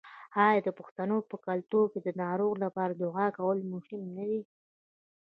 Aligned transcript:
آیا 0.45 0.61
د 0.65 0.69
پښتنو 0.79 1.17
په 1.29 1.35
کلتور 1.47 1.85
کې 1.91 1.99
د 2.03 2.09
ناروغ 2.23 2.53
لپاره 2.65 2.93
دعا 3.03 3.27
کول 3.37 3.57
مهم 3.71 4.01
نه 4.17 4.23
دي؟ 4.29 4.41